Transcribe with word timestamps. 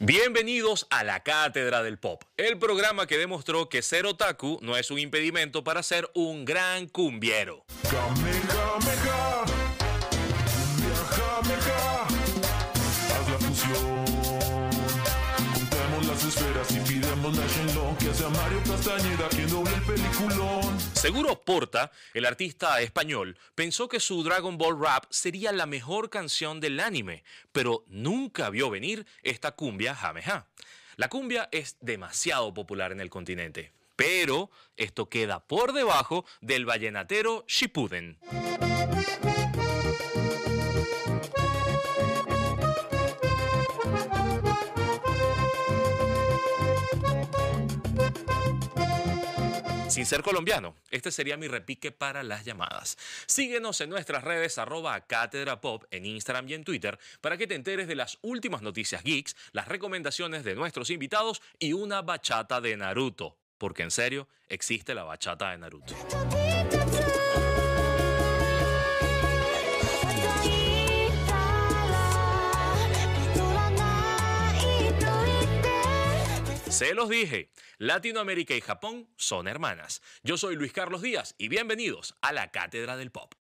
Bienvenidos 0.00 0.86
a 0.90 1.02
la 1.02 1.24
Cátedra 1.24 1.82
del 1.82 1.98
Pop, 1.98 2.22
el 2.36 2.56
programa 2.56 3.08
que 3.08 3.18
demostró 3.18 3.68
que 3.68 3.82
ser 3.82 4.06
otaku 4.06 4.60
no 4.62 4.76
es 4.76 4.92
un 4.92 5.00
impedimento 5.00 5.64
para 5.64 5.82
ser 5.82 6.08
un 6.14 6.44
gran 6.44 6.86
cumbiero. 6.86 7.64
Seguro 20.98 21.40
Porta, 21.42 21.92
el 22.12 22.26
artista 22.26 22.80
español, 22.80 23.38
pensó 23.54 23.88
que 23.88 24.00
su 24.00 24.24
Dragon 24.24 24.58
Ball 24.58 24.80
Rap 24.80 25.04
sería 25.10 25.52
la 25.52 25.64
mejor 25.64 26.10
canción 26.10 26.58
del 26.58 26.80
anime, 26.80 27.22
pero 27.52 27.84
nunca 27.86 28.50
vio 28.50 28.68
venir 28.68 29.06
esta 29.22 29.52
cumbia 29.52 29.94
Jameja. 29.94 30.48
La 30.96 31.08
cumbia 31.08 31.48
es 31.52 31.76
demasiado 31.80 32.52
popular 32.52 32.90
en 32.90 33.00
el 33.00 33.10
continente, 33.10 33.72
pero 33.94 34.50
esto 34.76 35.08
queda 35.08 35.38
por 35.46 35.72
debajo 35.72 36.26
del 36.40 36.66
vallenatero 36.66 37.44
Shippuden. 37.46 38.18
Sin 49.98 50.06
ser 50.06 50.22
colombiano, 50.22 50.76
este 50.92 51.10
sería 51.10 51.36
mi 51.36 51.48
repique 51.48 51.90
para 51.90 52.22
las 52.22 52.44
llamadas. 52.44 52.96
Síguenos 53.26 53.80
en 53.80 53.90
nuestras 53.90 54.22
redes 54.22 54.56
arroba 54.56 55.00
Cátedra 55.08 55.60
Pop 55.60 55.86
en 55.90 56.06
Instagram 56.06 56.48
y 56.48 56.54
en 56.54 56.62
Twitter 56.62 57.00
para 57.20 57.36
que 57.36 57.48
te 57.48 57.56
enteres 57.56 57.88
de 57.88 57.96
las 57.96 58.16
últimas 58.22 58.62
noticias 58.62 59.02
geeks, 59.02 59.34
las 59.50 59.66
recomendaciones 59.66 60.44
de 60.44 60.54
nuestros 60.54 60.90
invitados 60.90 61.42
y 61.58 61.72
una 61.72 62.02
bachata 62.02 62.60
de 62.60 62.76
Naruto. 62.76 63.38
Porque 63.58 63.82
en 63.82 63.90
serio, 63.90 64.28
existe 64.48 64.94
la 64.94 65.02
bachata 65.02 65.50
de 65.50 65.58
Naruto. 65.58 65.96
Se 76.78 76.94
los 76.94 77.08
dije, 77.08 77.50
Latinoamérica 77.78 78.54
y 78.54 78.60
Japón 78.60 79.08
son 79.16 79.48
hermanas. 79.48 80.00
Yo 80.22 80.38
soy 80.38 80.54
Luis 80.54 80.72
Carlos 80.72 81.02
Díaz 81.02 81.34
y 81.36 81.48
bienvenidos 81.48 82.14
a 82.22 82.32
la 82.32 82.52
Cátedra 82.52 82.96
del 82.96 83.10
Pop. 83.10 83.34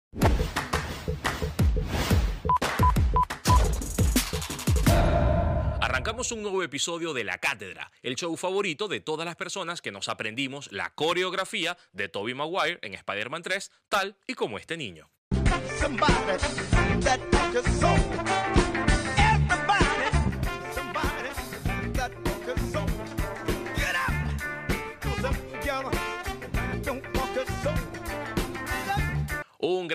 Arrancamos 5.82 6.32
un 6.32 6.44
nuevo 6.44 6.64
episodio 6.64 7.12
de 7.12 7.26
La 7.26 7.40
Cátedra, 7.40 7.92
el 8.04 8.16
show 8.16 8.38
favorito 8.38 8.88
de 8.88 9.02
todas 9.02 9.26
las 9.26 9.36
personas 9.36 9.82
que 9.82 9.92
nos 9.92 10.08
aprendimos 10.08 10.72
la 10.72 10.92
coreografía 10.96 11.78
de 11.92 12.08
Tobey 12.08 12.36
Maguire 12.36 12.80
en 12.84 12.94
Spider-Man 12.94 13.44
3, 13.44 13.70
tal 13.90 14.16
y 14.28 14.36
como 14.36 14.58
este 14.58 14.78
niño. 14.78 15.12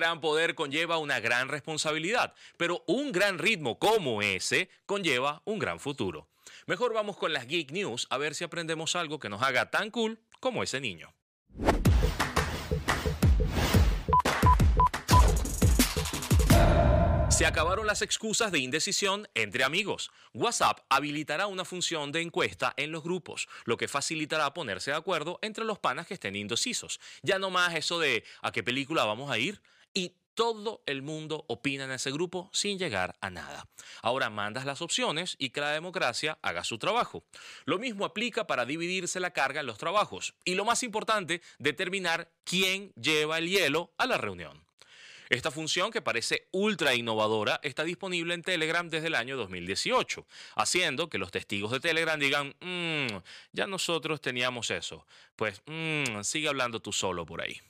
Gran 0.01 0.19
poder 0.19 0.55
conlleva 0.55 0.97
una 0.97 1.19
gran 1.19 1.47
responsabilidad, 1.47 2.33
pero 2.57 2.83
un 2.87 3.11
gran 3.11 3.37
ritmo 3.37 3.77
como 3.77 4.23
ese 4.23 4.67
conlleva 4.87 5.43
un 5.45 5.59
gran 5.59 5.79
futuro. 5.79 6.27
Mejor 6.65 6.91
vamos 6.91 7.17
con 7.17 7.33
las 7.33 7.45
Geek 7.45 7.71
News 7.71 8.07
a 8.09 8.17
ver 8.17 8.33
si 8.33 8.43
aprendemos 8.43 8.95
algo 8.95 9.19
que 9.19 9.29
nos 9.29 9.43
haga 9.43 9.69
tan 9.69 9.91
cool 9.91 10.19
como 10.39 10.63
ese 10.63 10.81
niño. 10.81 11.13
Se 17.29 17.45
acabaron 17.45 17.85
las 17.85 18.01
excusas 18.01 18.51
de 18.51 18.59
indecisión 18.59 19.27
entre 19.35 19.63
amigos. 19.63 20.11
WhatsApp 20.33 20.79
habilitará 20.89 21.45
una 21.45 21.63
función 21.63 22.11
de 22.11 22.21
encuesta 22.21 22.73
en 22.75 22.91
los 22.91 23.03
grupos, 23.03 23.47
lo 23.65 23.77
que 23.77 23.87
facilitará 23.87 24.51
ponerse 24.53 24.91
de 24.91 24.97
acuerdo 24.97 25.37
entre 25.43 25.63
los 25.63 25.77
panas 25.77 26.07
que 26.07 26.15
estén 26.15 26.35
indecisos. 26.35 26.99
Ya 27.21 27.37
no 27.37 27.51
más 27.51 27.75
eso 27.75 27.99
de 27.99 28.23
a 28.41 28.51
qué 28.51 28.63
película 28.63 29.05
vamos 29.05 29.29
a 29.29 29.37
ir 29.37 29.61
todo 30.33 30.81
el 30.85 31.01
mundo 31.01 31.45
opina 31.47 31.83
en 31.85 31.91
ese 31.91 32.11
grupo 32.11 32.49
sin 32.53 32.79
llegar 32.79 33.15
a 33.21 33.29
nada. 33.29 33.67
Ahora 34.01 34.29
mandas 34.29 34.65
las 34.65 34.81
opciones 34.81 35.35
y 35.39 35.49
que 35.49 35.61
la 35.61 35.71
democracia 35.71 36.37
haga 36.41 36.63
su 36.63 36.77
trabajo. 36.77 37.23
Lo 37.65 37.79
mismo 37.79 38.05
aplica 38.05 38.47
para 38.47 38.65
dividirse 38.65 39.19
la 39.19 39.31
carga 39.31 39.59
en 39.59 39.67
los 39.67 39.77
trabajos. 39.77 40.33
Y 40.45 40.55
lo 40.55 40.65
más 40.65 40.83
importante, 40.83 41.41
determinar 41.59 42.29
quién 42.43 42.91
lleva 42.93 43.37
el 43.37 43.49
hielo 43.49 43.91
a 43.97 44.05
la 44.05 44.17
reunión. 44.17 44.63
Esta 45.31 45.49
función, 45.49 45.91
que 45.91 46.01
parece 46.01 46.49
ultra 46.51 46.93
innovadora, 46.93 47.61
está 47.63 47.85
disponible 47.85 48.33
en 48.33 48.41
Telegram 48.41 48.89
desde 48.89 49.07
el 49.07 49.15
año 49.15 49.37
2018, 49.37 50.27
haciendo 50.57 51.09
que 51.09 51.17
los 51.17 51.31
testigos 51.31 51.71
de 51.71 51.79
Telegram 51.79 52.19
digan, 52.19 52.53
"Mm, 52.59 53.17
ya 53.53 53.65
nosotros 53.65 54.19
teníamos 54.19 54.71
eso. 54.71 55.05
Pues 55.37 55.61
mm, 55.67 56.19
sigue 56.23 56.49
hablando 56.49 56.81
tú 56.81 56.91
solo 56.91 57.25
por 57.25 57.41
ahí. 57.41 57.61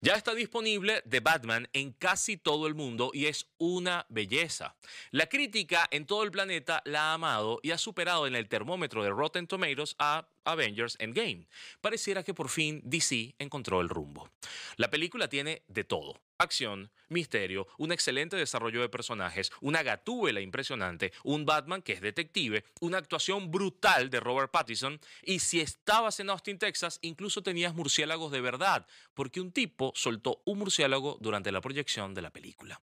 Ya 0.00 0.14
está 0.14 0.32
disponible 0.32 1.02
The 1.08 1.18
Batman 1.18 1.68
en 1.72 1.90
casi 1.90 2.36
todo 2.36 2.68
el 2.68 2.76
mundo 2.76 3.10
y 3.12 3.26
es 3.26 3.48
una 3.58 4.06
belleza. 4.08 4.76
La 5.10 5.26
crítica 5.26 5.88
en 5.90 6.06
todo 6.06 6.22
el 6.22 6.30
planeta 6.30 6.82
la 6.84 7.10
ha 7.10 7.14
amado 7.14 7.58
y 7.64 7.72
ha 7.72 7.78
superado 7.78 8.28
en 8.28 8.36
el 8.36 8.48
termómetro 8.48 9.02
de 9.02 9.10
Rotten 9.10 9.48
Tomatoes 9.48 9.96
a 9.98 10.28
Avengers 10.44 10.96
Endgame. 11.00 11.48
Pareciera 11.80 12.22
que 12.22 12.32
por 12.32 12.48
fin 12.48 12.80
DC 12.84 13.34
encontró 13.40 13.80
el 13.80 13.88
rumbo. 13.88 14.30
La 14.78 14.90
película 14.90 15.26
tiene 15.26 15.64
de 15.66 15.82
todo. 15.82 16.22
Acción, 16.38 16.92
misterio, 17.08 17.66
un 17.78 17.90
excelente 17.90 18.36
desarrollo 18.36 18.80
de 18.80 18.88
personajes, 18.88 19.50
una 19.60 19.82
gatúbela 19.82 20.40
impresionante, 20.40 21.12
un 21.24 21.44
Batman 21.44 21.82
que 21.82 21.94
es 21.94 22.00
detective, 22.00 22.64
una 22.80 22.98
actuación 22.98 23.50
brutal 23.50 24.08
de 24.08 24.20
Robert 24.20 24.52
Pattinson 24.52 25.00
y 25.24 25.40
si 25.40 25.60
estabas 25.60 26.20
en 26.20 26.30
Austin, 26.30 26.60
Texas, 26.60 27.00
incluso 27.02 27.42
tenías 27.42 27.74
murciélagos 27.74 28.30
de 28.30 28.40
verdad, 28.40 28.86
porque 29.14 29.40
un 29.40 29.50
tipo 29.50 29.90
soltó 29.96 30.42
un 30.44 30.60
murciélago 30.60 31.18
durante 31.20 31.50
la 31.50 31.60
proyección 31.60 32.14
de 32.14 32.22
la 32.22 32.30
película. 32.30 32.80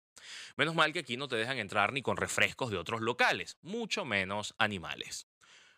Menos 0.58 0.74
mal 0.74 0.92
que 0.92 0.98
aquí 0.98 1.16
no 1.16 1.28
te 1.28 1.36
dejan 1.36 1.56
entrar 1.56 1.94
ni 1.94 2.02
con 2.02 2.18
refrescos 2.18 2.70
de 2.70 2.76
otros 2.76 3.00
locales, 3.00 3.56
mucho 3.62 4.04
menos 4.04 4.54
animales. 4.58 5.28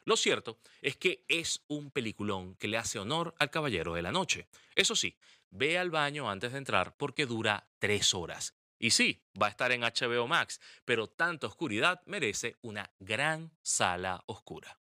Lo 0.09 0.17
cierto 0.17 0.59
es 0.81 0.97
que 0.97 1.27
es 1.29 1.63
un 1.69 1.91
peliculón 1.91 2.55
que 2.55 2.67
le 2.67 2.79
hace 2.79 2.99
honor 2.99 3.35
al 3.39 3.51
Caballero 3.51 3.93
de 3.93 4.01
la 4.01 4.11
Noche. 4.11 4.49
Eso 4.75 4.97
sí, 4.97 5.19
ve 5.51 5.77
al 5.77 5.91
baño 5.91 6.31
antes 6.31 6.53
de 6.53 6.57
entrar 6.57 6.97
porque 6.97 7.27
dura 7.27 7.69
tres 7.79 8.15
horas. 8.15 8.55
Y 8.79 8.93
sí, 8.93 9.21
va 9.39 9.49
a 9.49 9.51
estar 9.51 9.71
en 9.71 9.83
HBO 9.83 10.27
Max, 10.27 10.63
pero 10.87 11.09
tanta 11.09 11.47
oscuridad 11.47 12.01
merece 12.07 12.57
una 12.63 12.91
gran 12.99 13.53
sala 13.61 14.25
oscura. 14.25 14.81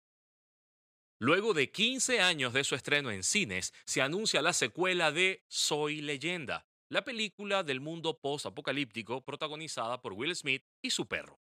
Luego 1.19 1.53
de 1.53 1.71
15 1.73 2.21
años 2.21 2.53
de 2.53 2.63
su 2.63 2.75
estreno 2.75 3.11
en 3.11 3.23
cines, 3.23 3.73
se 3.83 4.01
anuncia 4.01 4.41
la 4.41 4.53
secuela 4.53 5.11
de 5.11 5.43
Soy 5.49 5.99
leyenda, 5.99 6.67
la 6.87 7.03
película 7.03 7.63
del 7.63 7.81
mundo 7.81 8.17
post-apocalíptico 8.17 9.25
protagonizada 9.25 10.01
por 10.01 10.13
Will 10.13 10.33
Smith 10.37 10.63
y 10.81 10.91
su 10.91 11.05
perro. 11.05 11.41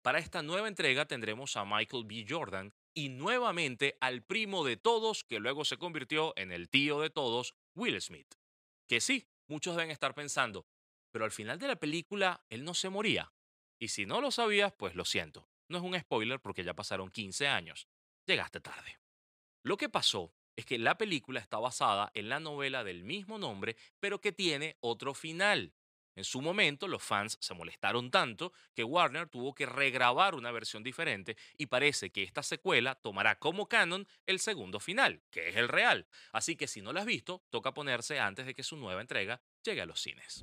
Para 0.00 0.20
esta 0.20 0.40
nueva 0.40 0.68
entrega 0.68 1.04
tendremos 1.04 1.54
a 1.58 1.66
Michael 1.66 2.04
B. 2.06 2.24
Jordan 2.26 2.72
y 2.96 3.10
nuevamente 3.10 3.98
al 4.00 4.22
primo 4.22 4.64
de 4.64 4.78
todos, 4.78 5.22
que 5.22 5.38
luego 5.38 5.66
se 5.66 5.76
convirtió 5.76 6.32
en 6.36 6.50
el 6.50 6.70
tío 6.70 6.98
de 7.00 7.10
todos, 7.10 7.54
Will 7.74 8.00
Smith. 8.00 8.34
Que 8.88 9.02
sí, 9.02 9.28
muchos 9.48 9.76
deben 9.76 9.90
estar 9.90 10.14
pensando, 10.14 10.66
pero 11.12 11.26
al 11.26 11.30
final 11.30 11.58
de 11.58 11.68
la 11.68 11.76
película 11.76 12.42
él 12.48 12.64
no 12.64 12.72
se 12.72 12.88
moría. 12.88 13.34
Y 13.78 13.88
si 13.88 14.06
no 14.06 14.22
lo 14.22 14.30
sabías, 14.30 14.72
pues 14.72 14.94
lo 14.94 15.04
siento. 15.04 15.46
No 15.68 15.76
es 15.76 15.84
un 15.84 15.98
spoiler 15.98 16.40
porque 16.40 16.64
ya 16.64 16.72
pasaron 16.72 17.10
15 17.10 17.46
años. 17.48 17.86
Llegaste 18.26 18.60
tarde. 18.60 18.98
Lo 19.62 19.76
que 19.76 19.90
pasó 19.90 20.32
es 20.56 20.64
que 20.64 20.78
la 20.78 20.96
película 20.96 21.38
está 21.38 21.58
basada 21.58 22.10
en 22.14 22.30
la 22.30 22.40
novela 22.40 22.82
del 22.82 23.04
mismo 23.04 23.36
nombre, 23.36 23.76
pero 24.00 24.22
que 24.22 24.32
tiene 24.32 24.78
otro 24.80 25.12
final. 25.12 25.74
En 26.16 26.24
su 26.24 26.40
momento, 26.40 26.88
los 26.88 27.02
fans 27.02 27.36
se 27.42 27.52
molestaron 27.52 28.10
tanto 28.10 28.54
que 28.74 28.84
Warner 28.84 29.28
tuvo 29.28 29.54
que 29.54 29.66
regrabar 29.66 30.34
una 30.34 30.50
versión 30.50 30.82
diferente 30.82 31.36
y 31.58 31.66
parece 31.66 32.10
que 32.10 32.22
esta 32.22 32.42
secuela 32.42 32.94
tomará 32.94 33.38
como 33.38 33.68
canon 33.68 34.08
el 34.24 34.40
segundo 34.40 34.80
final, 34.80 35.22
que 35.30 35.50
es 35.50 35.56
el 35.56 35.68
real. 35.68 36.06
Así 36.32 36.56
que 36.56 36.68
si 36.68 36.80
no 36.80 36.94
lo 36.94 37.00
has 37.00 37.06
visto, 37.06 37.44
toca 37.50 37.74
ponerse 37.74 38.18
antes 38.18 38.46
de 38.46 38.54
que 38.54 38.62
su 38.62 38.78
nueva 38.78 39.02
entrega 39.02 39.42
llegue 39.62 39.82
a 39.82 39.86
los 39.86 40.00
cines. 40.00 40.42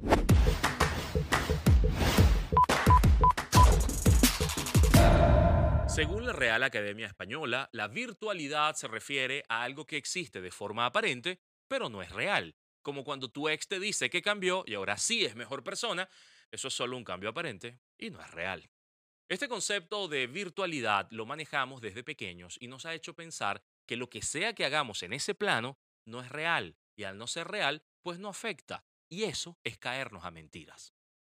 Según 5.88 6.26
la 6.26 6.34
Real 6.34 6.62
Academia 6.62 7.08
Española, 7.08 7.70
la 7.72 7.88
virtualidad 7.88 8.76
se 8.76 8.88
refiere 8.88 9.44
a 9.50 9.64
algo 9.64 9.86
que 9.86 9.98
existe 9.98 10.42
de 10.42 10.52
forma 10.52 10.86
aparente, 10.86 11.40
pero 11.68 11.90
no 11.90 12.04
es 12.04 12.12
real. 12.12 12.56
Como 12.84 13.04
cuando 13.04 13.30
tu 13.30 13.50
ex 13.50 13.68
te 13.68 13.80
dice 13.80 14.10
que 14.10 14.22
cambió 14.22 14.64
y 14.68 14.76
ahora 14.76 14.98
sí 14.98 15.26
es 15.26 15.36
mejor 15.36 15.64
persona, 15.64 16.08
eso 16.52 16.68
es 16.68 16.74
solo 16.74 16.98
un 16.98 17.04
cambio 17.04 17.30
aparente 17.30 17.80
y 17.98 18.12
no 18.12 18.22
es 18.22 18.30
real. 18.30 18.70
Este 19.30 19.48
concepto 19.48 20.08
de 20.08 20.28
virtualidad 20.28 21.08
lo 21.10 21.26
manejamos 21.26 21.82
desde 21.82 22.04
pequeños 22.04 22.58
y 22.60 22.68
nos 22.68 22.86
ha 22.86 22.94
hecho 22.94 23.16
pensar 23.16 23.64
que 23.88 23.96
lo 23.96 24.10
que 24.10 24.22
sea 24.22 24.54
que 24.54 24.66
hagamos 24.66 25.02
en 25.02 25.14
ese 25.14 25.34
plano 25.34 25.80
no 26.06 26.22
es 26.22 26.30
real 26.30 26.76
y 26.96 27.06
al 27.06 27.18
no 27.18 27.26
ser 27.26 27.48
real, 27.48 27.84
pues 28.02 28.20
no 28.20 28.28
afecta. 28.28 28.86
Y 29.10 29.24
eso 29.24 29.58
es 29.64 29.78
caernos 29.78 30.26
a 30.26 30.32
mentiras. 30.32 30.94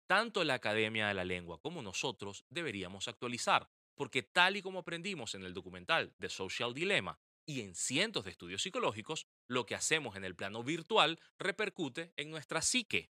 Tanto 0.08 0.44
la 0.44 0.56
Academia 0.56 1.08
de 1.08 1.14
la 1.14 1.26
Lengua 1.26 1.60
como 1.62 1.82
nosotros 1.82 2.46
deberíamos 2.50 3.08
actualizar, 3.08 3.70
porque 3.96 4.24
tal 4.24 4.56
y 4.58 4.62
como 4.62 4.80
aprendimos 4.80 5.36
en 5.36 5.44
el 5.44 5.54
documental 5.54 6.16
The 6.20 6.30
Social 6.30 6.74
Dilemma 6.74 7.20
y 7.46 7.62
en 7.62 7.76
cientos 7.76 8.24
de 8.24 8.32
estudios 8.32 8.62
psicológicos, 8.62 9.28
lo 9.48 9.66
que 9.66 9.76
hacemos 9.76 10.16
en 10.16 10.26
el 10.26 10.36
plano 10.36 10.64
virtual 10.64 11.20
repercute 11.38 12.14
en 12.18 12.32
nuestra 12.32 12.62
psique. 12.62 13.12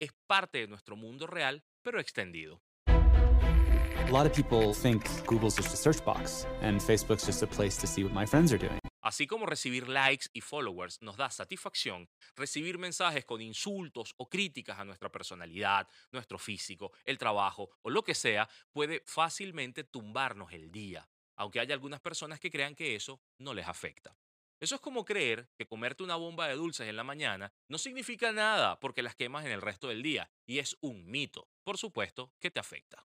Es 0.00 0.12
parte 0.26 0.58
de 0.58 0.68
nuestro 0.68 0.96
mundo 0.96 1.26
real, 1.26 1.64
pero 1.82 2.00
extendido. 2.00 2.62
A 2.86 4.10
lot 4.10 4.26
of 4.26 4.32
people 4.32 4.72
think 4.72 5.04
Google's 5.26 5.54
just 5.54 5.74
a 5.74 5.76
search 5.76 6.02
box 6.04 6.46
and 6.62 6.80
Facebook's 6.80 7.26
just 7.26 7.42
a 7.42 7.46
place 7.46 7.78
to 7.78 7.86
see 7.86 8.04
what 8.04 8.12
my 8.12 8.26
friends 8.26 8.52
are 8.52 8.58
doing. 8.58 8.78
Así 9.02 9.26
como 9.26 9.46
recibir 9.46 9.88
likes 9.88 10.28
y 10.32 10.40
followers 10.40 11.00
nos 11.02 11.16
da 11.16 11.30
satisfacción, 11.30 12.08
recibir 12.34 12.78
mensajes 12.78 13.24
con 13.24 13.40
insultos 13.40 14.14
o 14.16 14.28
críticas 14.28 14.78
a 14.78 14.84
nuestra 14.84 15.10
personalidad, 15.10 15.86
nuestro 16.10 16.38
físico, 16.38 16.92
el 17.04 17.18
trabajo 17.18 17.70
o 17.82 17.90
lo 17.90 18.02
que 18.02 18.14
sea 18.14 18.48
puede 18.72 19.02
fácilmente 19.06 19.84
tumbarnos 19.84 20.52
el 20.52 20.70
día, 20.70 21.08
aunque 21.36 21.60
haya 21.60 21.74
algunas 21.74 22.00
personas 22.00 22.40
que 22.40 22.50
crean 22.50 22.74
que 22.74 22.96
eso 22.96 23.20
no 23.38 23.54
les 23.54 23.68
afecta. 23.68 24.16
Eso 24.60 24.74
es 24.74 24.80
como 24.80 25.04
creer 25.04 25.48
que 25.56 25.68
comerte 25.68 26.02
una 26.02 26.16
bomba 26.16 26.48
de 26.48 26.54
dulces 26.54 26.88
en 26.88 26.96
la 26.96 27.04
mañana 27.04 27.52
no 27.68 27.78
significa 27.78 28.32
nada 28.32 28.80
porque 28.80 29.02
las 29.02 29.14
quemas 29.14 29.44
en 29.44 29.52
el 29.52 29.62
resto 29.62 29.88
del 29.88 30.02
día, 30.02 30.30
y 30.46 30.58
es 30.58 30.76
un 30.80 31.08
mito, 31.08 31.48
por 31.62 31.78
supuesto, 31.78 32.32
que 32.40 32.50
te 32.50 32.58
afecta. 32.58 33.06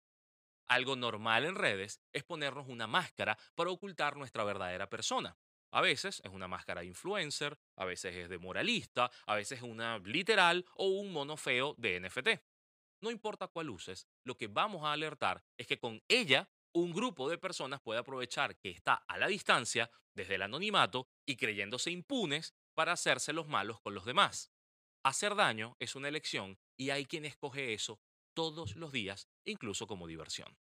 Algo 0.68 0.96
normal 0.96 1.46
en 1.46 1.56
redes 1.56 2.02
es 2.14 2.24
ponernos 2.24 2.68
una 2.68 2.86
máscara 2.86 3.36
para 3.56 3.72
ocultar 3.72 4.16
nuestra 4.16 4.44
verdadera 4.44 4.90
persona. 4.90 5.36
A 5.72 5.82
veces 5.82 6.22
es 6.24 6.32
una 6.32 6.48
máscara 6.48 6.84
influencer, 6.84 7.58
a 7.76 7.86
veces 7.86 8.16
es 8.16 8.30
de 8.30 8.38
moralista, 8.38 9.10
a 9.26 9.36
veces 9.36 9.60
es 9.60 9.64
una 9.64 9.98
literal 10.00 10.66
o 10.76 10.88
un 10.88 11.12
mono 11.12 11.36
feo 11.36 11.74
de 11.80 12.00
NFT. 12.00 12.30
No 13.02 13.10
importa 13.10 13.48
cuál 13.48 13.72
uses, 13.72 14.08
lo 14.24 14.38
que 14.38 14.48
vamos 14.48 14.84
a 14.84 14.92
alertar 14.92 15.44
es 15.58 15.66
que 15.66 15.80
con 15.80 16.04
ella 16.08 16.48
un 16.74 16.92
grupo 16.94 17.30
de 17.30 17.38
personas 17.38 17.82
puede 17.82 18.00
aprovechar 18.00 18.58
que 18.58 18.70
está 18.70 18.94
a 19.08 19.18
la 19.18 19.28
distancia, 19.28 19.90
desde 20.14 20.36
el 20.36 20.42
anonimato, 20.42 21.08
y 21.26 21.36
creyéndose 21.36 21.92
impunes 21.92 22.54
para 22.74 22.94
hacerse 22.94 23.34
los 23.34 23.48
malos 23.48 23.80
con 23.80 23.94
los 23.94 24.06
demás. 24.06 24.52
Hacer 25.04 25.36
daño 25.36 25.76
es 25.80 25.96
una 25.96 26.08
elección 26.08 26.60
y 26.78 26.90
hay 26.90 27.06
quien 27.06 27.26
escoge 27.26 27.74
eso 27.74 28.00
todos 28.34 28.76
los 28.76 28.92
días, 28.92 29.28
incluso 29.46 29.88
como 29.88 30.08
diversión. 30.08 30.58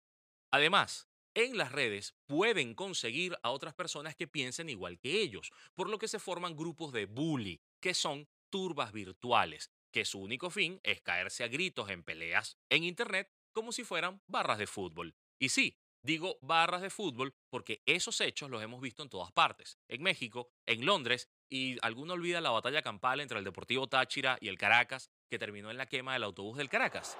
Además, 0.50 1.08
en 1.34 1.56
las 1.56 1.72
redes 1.72 2.14
pueden 2.26 2.75
conseguir 2.75 3.38
a 3.43 3.50
otras 3.50 3.75
personas 3.75 4.16
que 4.16 4.26
piensen 4.26 4.69
igual 4.69 4.99
que 4.99 5.20
ellos, 5.20 5.52
por 5.75 5.88
lo 5.88 5.99
que 5.99 6.08
se 6.08 6.19
forman 6.19 6.56
grupos 6.56 6.93
de 6.93 7.06
bully, 7.06 7.60
que 7.81 7.94
son 7.94 8.28
turbas 8.50 8.93
virtuales, 8.93 9.70
que 9.93 10.05
su 10.05 10.20
único 10.20 10.50
fin 10.50 10.81
es 10.82 11.00
caerse 11.00 11.44
a 11.44 11.49
gritos 11.49 11.90
en 11.90 12.02
peleas 12.02 12.58
en 12.70 12.84
Internet 12.84 13.31
como 13.52 13.72
si 13.72 13.84
fueran 13.84 14.22
barras 14.26 14.58
de 14.58 14.66
fútbol. 14.66 15.14
Y 15.38 15.50
sí, 15.50 15.78
digo 16.02 16.38
barras 16.42 16.82
de 16.82 16.90
fútbol 16.90 17.34
porque 17.50 17.82
esos 17.86 18.20
hechos 18.20 18.50
los 18.50 18.62
hemos 18.62 18.80
visto 18.80 19.02
en 19.02 19.08
todas 19.08 19.32
partes, 19.32 19.78
en 19.88 20.02
México, 20.02 20.50
en 20.66 20.84
Londres, 20.84 21.28
y 21.50 21.78
alguno 21.84 22.14
olvida 22.14 22.40
la 22.40 22.50
batalla 22.50 22.82
campal 22.82 23.20
entre 23.20 23.38
el 23.38 23.44
Deportivo 23.44 23.86
Táchira 23.86 24.38
y 24.40 24.48
el 24.48 24.58
Caracas, 24.58 25.10
que 25.30 25.38
terminó 25.38 25.70
en 25.70 25.78
la 25.78 25.86
quema 25.86 26.12
del 26.12 26.24
autobús 26.24 26.58
del 26.58 26.68
Caracas. 26.68 27.16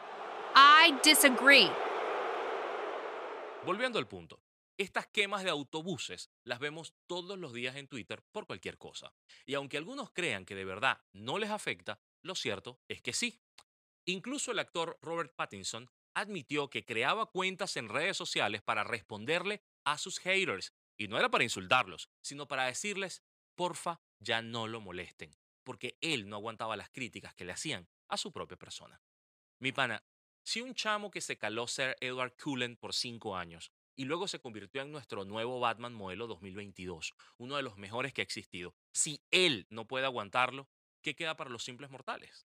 I 0.55 0.95
disagree. 1.03 1.71
Volviendo 3.65 3.99
al 3.99 4.07
punto, 4.07 4.41
estas 4.79 5.09
quemas 5.09 5.43
de 5.43 5.51
autobuses 5.51 6.31
las 6.45 6.61
vemos 6.61 6.95
todos 7.07 7.39
los 7.39 7.53
días 7.53 7.77
en 7.77 7.89
Twitter 7.89 8.23
por 8.31 8.47
cualquier 8.47 8.79
cosa. 8.79 9.13
Y 9.45 9.55
aunque 9.55 9.77
algunos 9.77 10.11
crean 10.11 10.45
que 10.45 10.55
de 10.55 10.65
verdad 10.65 11.01
no 11.13 11.39
les 11.39 11.51
afecta, 11.51 12.01
lo 12.23 12.35
cierto 12.35 12.81
es 12.87 13.03
que 13.03 13.13
sí. 13.13 13.43
Incluso 14.05 14.53
el 14.53 14.59
actor 14.61 14.99
Robert 15.03 15.35
Pattinson 15.35 15.91
admitió 16.19 16.69
que 16.69 16.85
creaba 16.85 17.27
cuentas 17.27 17.77
en 17.77 17.89
redes 17.89 18.17
sociales 18.17 18.61
para 18.63 18.85
responderle 18.85 19.63
a 19.85 19.99
sus 19.99 20.19
haters. 20.19 20.73
Y 20.97 21.07
no 21.07 21.17
era 21.17 21.31
para 21.31 21.45
insultarlos, 21.45 22.09
sino 22.21 22.49
para 22.49 22.65
decirles, 22.65 23.23
porfa, 23.55 24.01
ya 24.19 24.43
no 24.43 24.67
lo 24.67 24.81
molesten, 24.81 25.31
porque 25.63 25.97
él 26.01 26.29
no 26.29 26.37
aguantaba 26.37 26.77
las 26.77 26.91
críticas 26.91 27.35
que 27.35 27.45
le 27.45 27.53
hacían 27.53 27.89
a 28.09 28.17
su 28.17 28.33
propia 28.33 28.59
persona. 28.59 29.01
Mi 29.61 29.71
pana, 29.71 30.03
si 30.43 30.61
un 30.61 30.75
chamo 30.75 31.11
que 31.11 31.21
se 31.21 31.39
caló 31.39 31.69
ser 31.69 31.97
Edward 32.01 32.35
Cullen 32.37 32.77
por 32.77 32.95
cinco 32.95 33.37
años 33.37 33.71
y 33.95 34.05
luego 34.05 34.27
se 34.27 34.41
convirtió 34.41 34.83
en 34.83 34.91
nuestro 34.91 35.25
nuevo 35.25 35.61
Batman 35.61 35.95
modelo 35.95 36.27
2022, 36.27 37.15
uno 37.37 37.57
de 37.57 37.63
los 37.63 37.77
mejores 37.77 38.13
que 38.13 38.23
ha 38.23 38.25
existido, 38.25 38.75
si 38.93 39.23
él 39.31 39.67
no 39.71 39.87
puede 39.87 40.07
aguantarlo, 40.07 40.69
¿qué 41.01 41.15
queda 41.15 41.37
para 41.37 41.51
los 41.51 41.63
simples 41.63 41.91
mortales? 41.91 42.47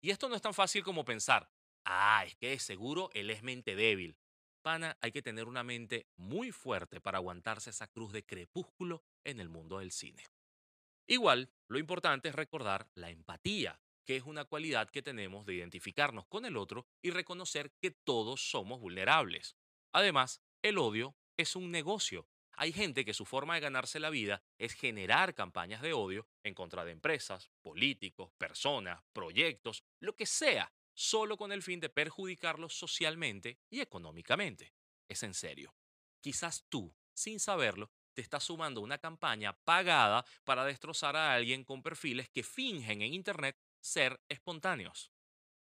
Y 0.00 0.10
esto 0.10 0.28
no 0.28 0.34
es 0.34 0.42
tan 0.42 0.54
fácil 0.54 0.82
como 0.82 1.04
pensar, 1.04 1.48
ah, 1.84 2.24
es 2.26 2.36
que 2.36 2.50
de 2.50 2.58
seguro 2.58 3.10
él 3.14 3.30
es 3.30 3.42
mente 3.42 3.74
débil. 3.74 4.16
Pana, 4.62 4.96
hay 5.00 5.10
que 5.10 5.22
tener 5.22 5.48
una 5.48 5.64
mente 5.64 6.06
muy 6.16 6.52
fuerte 6.52 7.00
para 7.00 7.18
aguantarse 7.18 7.70
esa 7.70 7.88
cruz 7.88 8.12
de 8.12 8.24
crepúsculo 8.24 9.02
en 9.24 9.40
el 9.40 9.48
mundo 9.48 9.78
del 9.78 9.90
cine. 9.90 10.24
Igual, 11.08 11.50
lo 11.68 11.78
importante 11.78 12.28
es 12.28 12.34
recordar 12.34 12.88
la 12.94 13.10
empatía, 13.10 13.80
que 14.04 14.16
es 14.16 14.22
una 14.22 14.44
cualidad 14.44 14.88
que 14.88 15.02
tenemos 15.02 15.46
de 15.46 15.54
identificarnos 15.54 16.26
con 16.26 16.44
el 16.44 16.56
otro 16.56 16.86
y 17.02 17.10
reconocer 17.10 17.72
que 17.80 17.90
todos 17.90 18.50
somos 18.50 18.80
vulnerables. 18.80 19.56
Además, 19.92 20.42
el 20.62 20.78
odio 20.78 21.16
es 21.36 21.56
un 21.56 21.70
negocio. 21.70 22.28
Hay 22.54 22.72
gente 22.72 23.04
que 23.04 23.14
su 23.14 23.24
forma 23.24 23.54
de 23.54 23.60
ganarse 23.60 23.98
la 23.98 24.10
vida 24.10 24.42
es 24.58 24.74
generar 24.74 25.34
campañas 25.34 25.82
de 25.82 25.92
odio 25.92 26.28
en 26.44 26.54
contra 26.54 26.84
de 26.84 26.92
empresas, 26.92 27.50
políticos, 27.62 28.32
personas, 28.38 29.02
proyectos, 29.12 29.84
lo 30.00 30.14
que 30.14 30.26
sea, 30.26 30.72
solo 30.94 31.36
con 31.36 31.52
el 31.52 31.62
fin 31.62 31.80
de 31.80 31.88
perjudicarlos 31.88 32.74
socialmente 32.74 33.58
y 33.70 33.80
económicamente. 33.80 34.74
Es 35.08 35.22
en 35.22 35.34
serio. 35.34 35.74
Quizás 36.20 36.64
tú, 36.68 36.94
sin 37.14 37.40
saberlo, 37.40 37.90
te 38.14 38.22
estás 38.22 38.44
sumando 38.44 38.80
una 38.80 38.98
campaña 38.98 39.52
pagada 39.64 40.24
para 40.44 40.64
destrozar 40.64 41.16
a 41.16 41.34
alguien 41.34 41.64
con 41.64 41.82
perfiles 41.82 42.28
que 42.28 42.42
fingen 42.42 43.02
en 43.02 43.14
Internet 43.14 43.58
ser 43.80 44.20
espontáneos. 44.28 45.10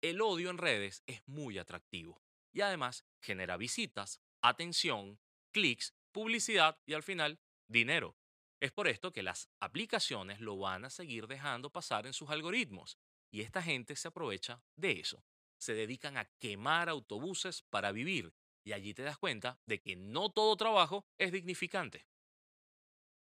El 0.00 0.20
odio 0.20 0.50
en 0.50 0.58
redes 0.58 1.02
es 1.06 1.26
muy 1.26 1.58
atractivo 1.58 2.22
y 2.52 2.60
además 2.60 3.04
genera 3.20 3.56
visitas, 3.56 4.20
atención, 4.40 5.18
clics, 5.52 5.94
publicidad 6.12 6.78
y 6.86 6.94
al 6.94 7.02
final 7.02 7.40
dinero. 7.66 8.16
Es 8.60 8.72
por 8.72 8.88
esto 8.88 9.12
que 9.12 9.22
las 9.22 9.50
aplicaciones 9.60 10.40
lo 10.40 10.56
van 10.56 10.84
a 10.84 10.90
seguir 10.90 11.26
dejando 11.26 11.70
pasar 11.70 12.06
en 12.06 12.12
sus 12.12 12.30
algoritmos 12.30 12.98
y 13.30 13.42
esta 13.42 13.62
gente 13.62 13.96
se 13.96 14.08
aprovecha 14.08 14.62
de 14.76 14.92
eso. 15.00 15.24
Se 15.58 15.74
dedican 15.74 16.16
a 16.16 16.26
quemar 16.38 16.88
autobuses 16.88 17.62
para 17.62 17.92
vivir 17.92 18.34
y 18.64 18.72
allí 18.72 18.94
te 18.94 19.02
das 19.02 19.18
cuenta 19.18 19.60
de 19.66 19.80
que 19.80 19.96
no 19.96 20.30
todo 20.30 20.56
trabajo 20.56 21.06
es 21.18 21.32
dignificante. 21.32 22.06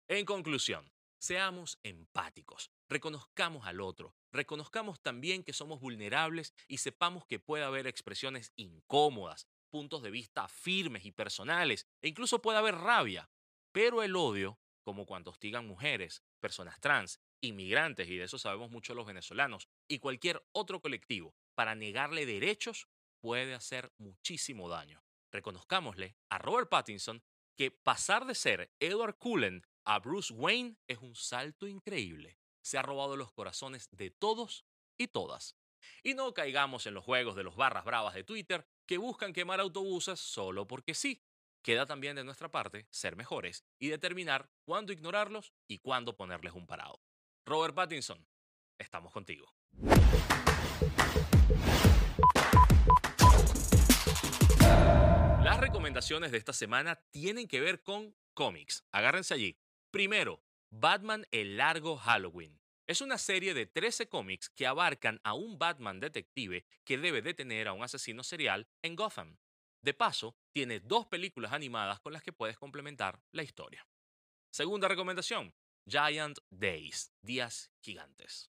En 0.08 0.26
conclusión, 0.26 0.92
seamos 1.18 1.80
empáticos, 1.84 2.72
reconozcamos 2.88 3.66
al 3.66 3.82
otro, 3.82 4.16
reconozcamos 4.32 5.02
también 5.02 5.44
que 5.44 5.54
somos 5.54 5.80
vulnerables 5.80 6.54
y 6.68 6.78
sepamos 6.78 7.26
que 7.26 7.40
puede 7.40 7.64
haber 7.64 7.88
expresiones 7.88 8.54
incómodas, 8.56 9.48
puntos 9.70 10.04
de 10.04 10.12
vista 10.12 10.48
firmes 10.48 11.06
y 11.06 11.12
personales, 11.12 11.88
e 12.02 12.08
incluso 12.10 12.42
puede 12.42 12.60
haber 12.60 12.76
rabia. 12.76 13.30
Pero 13.72 14.04
el 14.04 14.16
odio, 14.16 14.60
como 14.84 15.06
cuando 15.06 15.32
hostigan 15.32 15.68
mujeres, 15.68 16.24
personas 16.40 16.80
trans, 16.80 17.20
inmigrantes, 17.42 18.08
y 18.10 18.18
de 18.18 18.26
eso 18.26 18.38
sabemos 18.38 18.70
mucho 18.70 18.94
los 18.94 19.08
venezolanos, 19.08 19.68
y 19.88 20.00
cualquier 20.00 20.46
otro 20.52 20.82
colectivo, 20.82 21.36
para 21.56 21.76
negarle 21.76 22.26
derechos, 22.26 22.88
puede 23.22 23.54
hacer 23.54 23.94
muchísimo 23.98 24.70
daño. 24.70 25.04
Reconozcámosle 25.32 26.18
a 26.30 26.38
Robert 26.38 26.70
Pattinson 26.70 27.24
que 27.56 27.72
pasar 27.72 28.26
de 28.26 28.36
ser 28.36 28.74
Edward 28.80 29.18
Cullen 29.18 29.66
a 29.86 30.00
Bruce 30.00 30.34
Wayne 30.34 30.78
es 30.88 31.00
un 31.00 31.16
salto 31.16 31.68
increíble 31.68 32.40
se 32.66 32.80
ha 32.80 32.82
robado 32.82 33.16
los 33.16 33.32
corazones 33.32 33.90
de 33.92 34.10
todos 34.10 34.66
y 34.98 35.08
todas. 35.08 35.56
Y 36.02 36.16
no 36.16 36.34
caigamos 36.34 36.88
en 36.88 36.96
los 36.96 37.04
juegos 37.04 37.36
de 37.36 37.44
los 37.44 37.56
barras 37.56 37.86
bravas 37.86 38.16
de 38.16 38.24
Twitter 38.24 38.68
que 38.88 38.98
buscan 38.98 39.34
quemar 39.34 39.60
autobuses 39.60 40.20
solo 40.20 40.68
porque 40.68 40.96
sí. 40.96 41.24
Queda 41.62 41.86
también 41.86 42.16
de 42.16 42.24
nuestra 42.24 42.50
parte 42.50 42.88
ser 42.90 43.16
mejores 43.16 43.64
y 43.80 43.90
determinar 43.90 44.50
cuándo 44.64 44.94
ignorarlos 44.94 45.54
y 45.68 45.78
cuándo 45.78 46.18
ponerles 46.18 46.54
un 46.54 46.66
parado. 46.66 47.04
Robert 47.46 47.76
Pattinson, 47.76 48.28
estamos 48.80 49.14
contigo. 49.14 49.54
Las 55.44 55.60
recomendaciones 55.60 56.32
de 56.32 56.38
esta 56.38 56.54
semana 56.54 56.96
tienen 57.12 57.48
que 57.48 57.60
ver 57.60 57.82
con 57.84 58.16
cómics. 58.34 58.86
Agárrense 58.92 59.34
allí. 59.34 59.58
Primero, 59.92 60.42
Batman 60.70 61.26
el 61.32 61.58
largo 61.58 61.98
Halloween. 61.98 62.60
Es 62.88 63.02
una 63.02 63.18
serie 63.18 63.54
de 63.54 63.66
13 63.66 64.10
cómics 64.10 64.50
que 64.50 64.68
abarcan 64.68 65.20
a 65.24 65.34
un 65.34 65.58
Batman 65.58 66.00
detective 66.00 66.66
que 66.84 66.98
debe 66.98 67.22
detener 67.22 67.68
a 67.68 67.74
un 67.74 67.84
asesino 67.84 68.24
serial 68.24 68.68
en 68.84 68.96
Gotham. 68.96 69.38
De 69.82 69.94
paso, 69.94 70.36
tiene 70.52 70.80
dos 70.80 71.08
películas 71.08 71.54
animadas 71.54 72.00
con 72.00 72.14
las 72.14 72.22
que 72.22 72.34
puedes 72.34 72.58
complementar 72.58 73.22
la 73.32 73.44
historia. 73.44 73.88
Segunda 74.52 74.88
recomendación, 74.88 75.54
Giant 75.88 76.40
Days, 76.50 77.12
Días 77.22 77.72
Gigantes. 77.82 78.55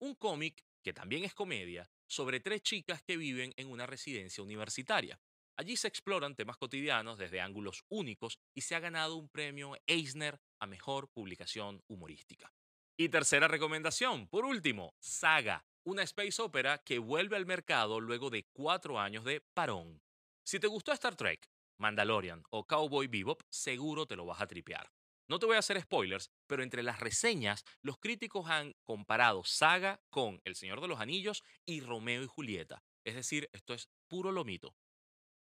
Un 0.00 0.14
cómic 0.14 0.64
que 0.82 0.92
también 0.92 1.24
es 1.24 1.34
comedia 1.34 1.90
sobre 2.06 2.40
tres 2.40 2.62
chicas 2.62 3.02
que 3.02 3.16
viven 3.16 3.52
en 3.56 3.68
una 3.68 3.86
residencia 3.86 4.42
universitaria. 4.42 5.20
Allí 5.56 5.76
se 5.76 5.88
exploran 5.88 6.36
temas 6.36 6.56
cotidianos 6.56 7.18
desde 7.18 7.40
ángulos 7.40 7.84
únicos 7.88 8.38
y 8.54 8.60
se 8.60 8.76
ha 8.76 8.80
ganado 8.80 9.16
un 9.16 9.28
premio 9.28 9.74
Eisner 9.88 10.40
a 10.60 10.66
Mejor 10.66 11.10
Publicación 11.10 11.82
Humorística. 11.88 12.52
Y 12.96 13.08
tercera 13.08 13.48
recomendación, 13.48 14.28
por 14.28 14.44
último, 14.44 14.94
Saga, 15.00 15.66
una 15.84 16.04
space 16.04 16.40
opera 16.42 16.78
que 16.78 16.98
vuelve 16.98 17.36
al 17.36 17.46
mercado 17.46 18.00
luego 18.00 18.30
de 18.30 18.46
cuatro 18.52 19.00
años 19.00 19.24
de 19.24 19.40
parón. 19.40 20.00
Si 20.44 20.60
te 20.60 20.68
gustó 20.68 20.92
Star 20.92 21.16
Trek, 21.16 21.48
Mandalorian 21.78 22.44
o 22.50 22.66
Cowboy 22.66 23.08
Bebop, 23.08 23.42
seguro 23.50 24.06
te 24.06 24.16
lo 24.16 24.26
vas 24.26 24.40
a 24.40 24.46
tripear. 24.46 24.90
No 25.28 25.38
te 25.38 25.44
voy 25.44 25.56
a 25.56 25.58
hacer 25.58 25.78
spoilers, 25.78 26.30
pero 26.46 26.62
entre 26.62 26.82
las 26.82 27.00
reseñas, 27.00 27.66
los 27.82 27.98
críticos 27.98 28.48
han 28.48 28.74
comparado 28.84 29.44
Saga 29.44 30.00
con 30.08 30.40
El 30.44 30.56
Señor 30.56 30.80
de 30.80 30.88
los 30.88 31.00
Anillos 31.00 31.44
y 31.66 31.82
Romeo 31.82 32.22
y 32.22 32.26
Julieta. 32.26 32.82
Es 33.04 33.14
decir, 33.14 33.50
esto 33.52 33.74
es 33.74 33.90
puro 34.08 34.32
lomito. 34.32 34.74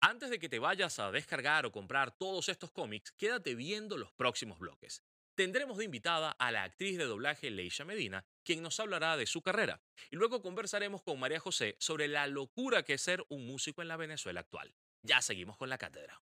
Antes 0.01 0.31
de 0.31 0.39
que 0.39 0.49
te 0.49 0.57
vayas 0.57 0.97
a 0.97 1.11
descargar 1.11 1.67
o 1.67 1.71
comprar 1.71 2.17
todos 2.17 2.49
estos 2.49 2.71
cómics, 2.71 3.11
quédate 3.11 3.53
viendo 3.53 3.97
los 3.97 4.11
próximos 4.11 4.57
bloques. 4.57 5.03
Tendremos 5.35 5.77
de 5.77 5.85
invitada 5.85 6.31
a 6.31 6.51
la 6.51 6.63
actriz 6.63 6.97
de 6.97 7.05
doblaje 7.05 7.51
Leisha 7.51 7.85
Medina, 7.85 8.25
quien 8.43 8.63
nos 8.63 8.79
hablará 8.79 9.17
de 9.17 9.27
su 9.27 9.43
carrera. 9.43 9.83
Y 10.09 10.15
luego 10.15 10.41
conversaremos 10.41 11.03
con 11.03 11.19
María 11.19 11.39
José 11.39 11.75
sobre 11.79 12.07
la 12.07 12.25
locura 12.25 12.81
que 12.83 12.93
es 12.93 13.01
ser 13.01 13.23
un 13.29 13.45
músico 13.45 13.83
en 13.83 13.89
la 13.89 13.97
Venezuela 13.97 14.39
actual. 14.39 14.73
Ya 15.03 15.21
seguimos 15.21 15.57
con 15.57 15.69
la 15.69 15.77
cátedra. 15.77 16.19